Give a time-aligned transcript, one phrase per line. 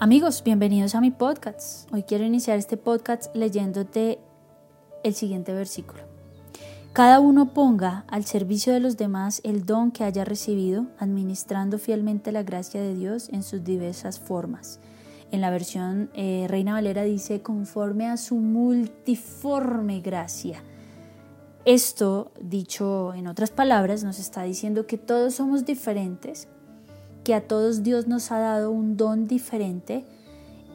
[0.00, 1.92] Amigos, bienvenidos a mi podcast.
[1.92, 4.20] Hoy quiero iniciar este podcast leyéndote
[5.02, 6.02] el siguiente versículo.
[6.92, 12.30] Cada uno ponga al servicio de los demás el don que haya recibido, administrando fielmente
[12.30, 14.80] la gracia de Dios en sus diversas formas.
[15.30, 20.62] En la versión eh, Reina Valera dice conforme a su multiforme gracia.
[21.64, 26.48] Esto, dicho en otras palabras, nos está diciendo que todos somos diferentes,
[27.24, 30.04] que a todos Dios nos ha dado un don diferente.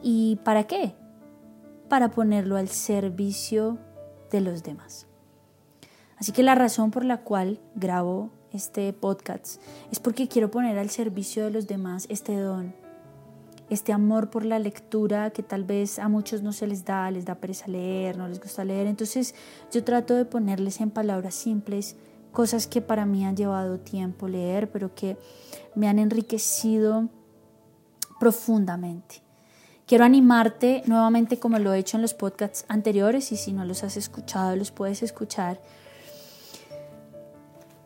[0.02, 0.94] ¿Y para qué?
[1.88, 3.78] Para ponerlo al servicio
[4.30, 5.06] de los demás.
[6.16, 10.90] Así que la razón por la cual grabo este podcast es porque quiero poner al
[10.90, 12.74] servicio de los demás este don,
[13.70, 17.24] este amor por la lectura que tal vez a muchos no se les da, les
[17.24, 18.86] da pereza leer, no les gusta leer.
[18.86, 19.34] Entonces
[19.72, 21.96] yo trato de ponerles en palabras simples
[22.32, 25.16] cosas que para mí han llevado tiempo leer, pero que
[25.74, 27.08] me han enriquecido
[28.18, 29.22] profundamente.
[29.86, 33.84] Quiero animarte nuevamente como lo he hecho en los podcasts anteriores y si no los
[33.84, 35.60] has escuchado los puedes escuchar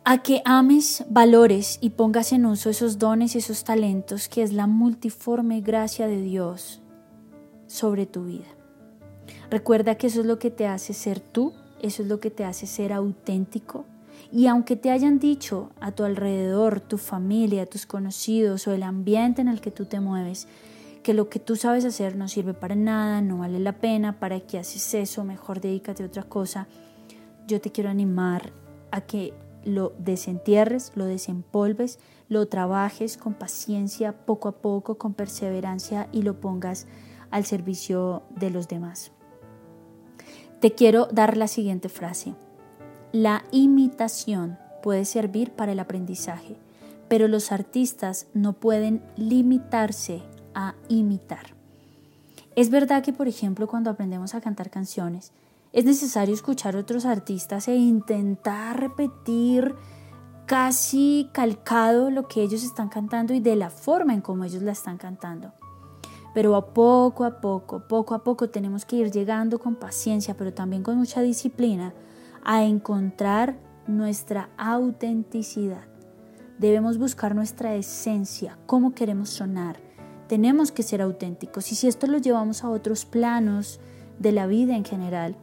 [0.09, 4.53] a que ames, valores y pongas en uso esos dones y esos talentos que es
[4.53, 6.81] la multiforme gracia de Dios
[7.67, 8.47] sobre tu vida.
[9.51, 12.43] Recuerda que eso es lo que te hace ser tú, eso es lo que te
[12.43, 13.85] hace ser auténtico,
[14.31, 19.41] y aunque te hayan dicho a tu alrededor, tu familia, tus conocidos o el ambiente
[19.41, 20.47] en el que tú te mueves,
[21.03, 24.39] que lo que tú sabes hacer no sirve para nada, no vale la pena, para
[24.39, 26.67] qué haces eso, mejor dedícate a otra cosa,
[27.45, 28.51] yo te quiero animar
[28.89, 36.07] a que lo desentierres, lo desempolves, lo trabajes con paciencia, poco a poco, con perseverancia
[36.11, 36.87] y lo pongas
[37.31, 39.11] al servicio de los demás.
[40.59, 42.33] Te quiero dar la siguiente frase.
[43.11, 46.57] La imitación puede servir para el aprendizaje,
[47.07, 50.21] pero los artistas no pueden limitarse
[50.53, 51.55] a imitar.
[52.55, 55.31] Es verdad que, por ejemplo, cuando aprendemos a cantar canciones,
[55.71, 59.75] es necesario escuchar otros artistas e intentar repetir
[60.45, 64.71] casi calcado lo que ellos están cantando y de la forma en cómo ellos la
[64.71, 65.53] están cantando.
[66.33, 70.53] Pero a poco a poco, poco a poco tenemos que ir llegando con paciencia, pero
[70.53, 71.93] también con mucha disciplina
[72.43, 75.83] a encontrar nuestra autenticidad.
[76.57, 79.77] Debemos buscar nuestra esencia, cómo queremos sonar.
[80.27, 83.79] Tenemos que ser auténticos y si esto lo llevamos a otros planos
[84.19, 85.35] de la vida en general,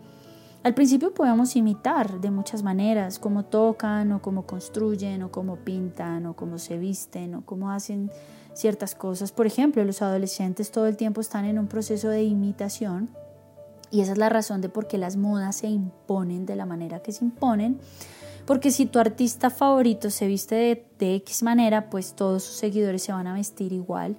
[0.67, 6.27] al principio podemos imitar de muchas maneras, cómo tocan o cómo construyen o cómo pintan
[6.27, 8.11] o cómo se visten o cómo hacen
[8.53, 9.31] ciertas cosas.
[9.31, 13.11] Por ejemplo, los adolescentes todo el tiempo están en un proceso de imitación
[13.93, 16.99] y esa es la razón de por qué las modas se imponen de la manera
[16.99, 17.79] que se imponen.
[18.45, 23.05] Porque si tu artista favorito se viste de, de, X manera, pues todos sus seguidores
[23.05, 24.17] se van a vestir igual.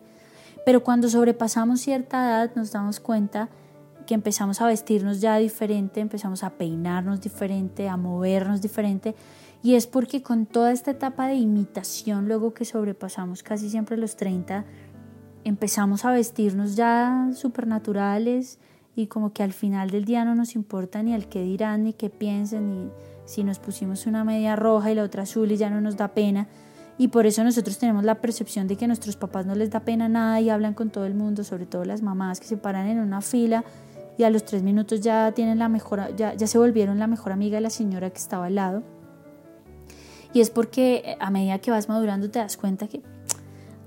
[0.65, 3.49] Pero cuando sobrepasamos cierta edad nos damos cuenta
[4.07, 9.13] que empezamos a vestirnos ya diferente, empezamos a peinarnos diferente, a movernos diferente.
[9.61, 14.15] Y es porque con toda esta etapa de imitación, luego que sobrepasamos casi siempre los
[14.15, 14.65] 30,
[15.43, 18.57] empezamos a vestirnos ya supernaturales,
[18.97, 21.93] y como que al final del día no nos importa ni el qué dirán, ni
[21.93, 22.89] qué piensen, ni
[23.25, 26.07] si nos pusimos una media roja y la otra azul y ya no nos da
[26.15, 26.47] pena.
[26.97, 29.81] Y por eso nosotros tenemos la percepción de que a nuestros papás no les da
[29.81, 32.87] pena nada y hablan con todo el mundo, sobre todo las mamás que se paran
[32.87, 33.63] en una fila
[34.17, 37.31] y a los tres minutos ya tienen la mejor, ya, ya se volvieron la mejor
[37.31, 38.83] amiga de la señora que estaba al lado.
[40.33, 43.01] Y es porque eh, a medida que vas madurando te das cuenta que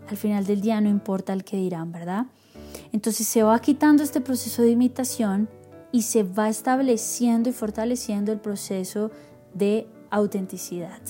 [0.08, 2.26] al final del día no importa el que dirán, ¿verdad?
[2.92, 5.48] Entonces se va quitando este proceso de imitación
[5.92, 9.10] y se va estableciendo y fortaleciendo el proceso
[9.54, 11.00] de autenticidad.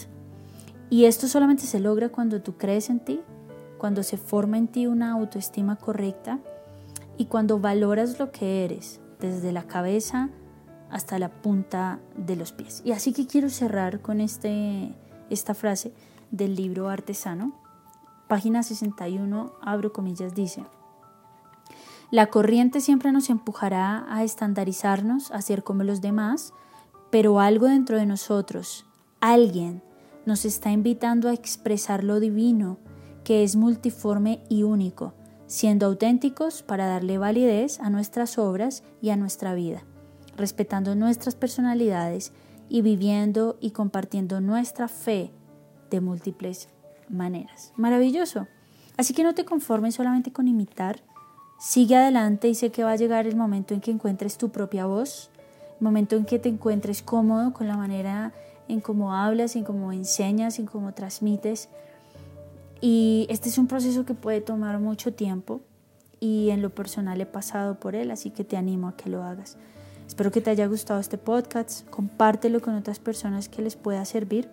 [0.88, 3.20] Y esto solamente se logra cuando tú crees en ti,
[3.78, 6.40] cuando se forma en ti una autoestima correcta
[7.16, 10.30] y cuando valoras lo que eres, desde la cabeza
[10.90, 12.82] hasta la punta de los pies.
[12.84, 14.94] Y así que quiero cerrar con este,
[15.30, 15.92] esta frase
[16.30, 17.52] del libro Artesano.
[18.28, 20.64] Página 61, abro comillas, dice,
[22.10, 26.52] la corriente siempre nos empujará a estandarizarnos, a ser como los demás,
[27.10, 28.84] pero algo dentro de nosotros,
[29.20, 29.82] alguien,
[30.26, 32.78] nos está invitando a expresar lo divino,
[33.24, 35.14] que es multiforme y único,
[35.50, 39.82] siendo auténticos para darle validez a nuestras obras y a nuestra vida,
[40.36, 42.32] respetando nuestras personalidades
[42.68, 45.32] y viviendo y compartiendo nuestra fe
[45.90, 46.68] de múltiples
[47.08, 47.72] maneras.
[47.76, 48.46] Maravilloso.
[48.96, 51.02] Así que no te conformes solamente con imitar,
[51.60, 54.86] Sigue adelante y sé que va a llegar el momento en que encuentres tu propia
[54.86, 55.28] voz,
[55.78, 58.32] el momento en que te encuentres cómodo con la manera
[58.66, 61.68] en cómo hablas, en cómo enseñas, en cómo transmites.
[62.80, 65.60] Y este es un proceso que puede tomar mucho tiempo
[66.18, 69.22] y en lo personal he pasado por él, así que te animo a que lo
[69.22, 69.56] hagas.
[70.06, 74.48] Espero que te haya gustado este podcast, compártelo con otras personas que les pueda servir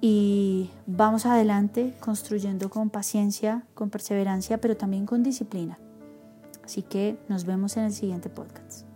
[0.00, 5.78] y vamos adelante construyendo con paciencia, con perseverancia, pero también con disciplina.
[6.64, 8.91] Así que nos vemos en el siguiente podcast.